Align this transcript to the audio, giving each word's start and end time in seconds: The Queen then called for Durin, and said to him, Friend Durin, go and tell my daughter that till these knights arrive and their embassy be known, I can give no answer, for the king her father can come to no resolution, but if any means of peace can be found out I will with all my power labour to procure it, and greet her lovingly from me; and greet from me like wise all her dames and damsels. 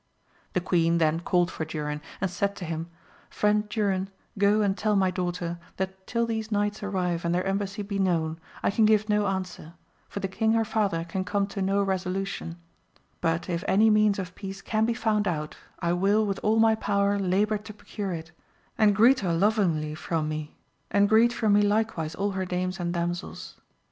The 0.53 0.61
Queen 0.61 0.97
then 0.97 1.19
called 1.19 1.51
for 1.51 1.63
Durin, 1.63 2.01
and 2.19 2.31
said 2.31 2.55
to 2.55 2.65
him, 2.65 2.89
Friend 3.29 3.69
Durin, 3.69 4.09
go 4.35 4.63
and 4.63 4.75
tell 4.75 4.95
my 4.95 5.11
daughter 5.11 5.59
that 5.77 6.07
till 6.07 6.25
these 6.25 6.51
knights 6.51 6.81
arrive 6.81 7.23
and 7.23 7.35
their 7.35 7.45
embassy 7.45 7.83
be 7.83 7.99
known, 7.99 8.39
I 8.63 8.71
can 8.71 8.85
give 8.85 9.09
no 9.09 9.27
answer, 9.27 9.75
for 10.09 10.19
the 10.19 10.27
king 10.27 10.53
her 10.53 10.65
father 10.65 11.03
can 11.03 11.23
come 11.23 11.45
to 11.49 11.61
no 11.61 11.83
resolution, 11.83 12.57
but 13.21 13.47
if 13.47 13.63
any 13.67 13.91
means 13.91 14.17
of 14.17 14.33
peace 14.33 14.63
can 14.63 14.87
be 14.87 14.95
found 14.95 15.27
out 15.27 15.55
I 15.81 15.93
will 15.93 16.25
with 16.25 16.39
all 16.41 16.57
my 16.57 16.73
power 16.73 17.19
labour 17.19 17.59
to 17.59 17.71
procure 17.71 18.11
it, 18.11 18.31
and 18.79 18.95
greet 18.95 19.19
her 19.19 19.35
lovingly 19.35 19.93
from 19.93 20.27
me; 20.27 20.55
and 20.89 21.07
greet 21.07 21.31
from 21.31 21.53
me 21.53 21.61
like 21.61 21.95
wise 21.95 22.15
all 22.15 22.31
her 22.31 22.45
dames 22.47 22.79
and 22.79 22.91
damsels. 22.91 23.61